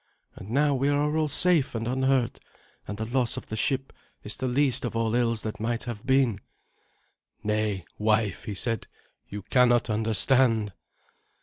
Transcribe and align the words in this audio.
And 0.35 0.49
now 0.49 0.73
we 0.73 0.89
are 0.89 1.15
all 1.15 1.27
safe 1.27 1.75
and 1.75 1.87
unhurt, 1.87 2.39
and 2.87 2.97
the 2.97 3.05
loss 3.05 3.37
of 3.37 3.49
the 3.49 3.55
ship 3.55 3.93
is 4.23 4.35
the 4.35 4.47
least 4.47 4.83
of 4.83 4.95
ills 4.95 5.43
that 5.43 5.59
might 5.59 5.83
have 5.83 6.07
been." 6.07 6.39
"Nay, 7.43 7.85
wife," 7.99 8.45
he 8.45 8.55
said; 8.55 8.87
"you 9.29 9.43
cannot 9.43 9.91
understand." 9.91 10.73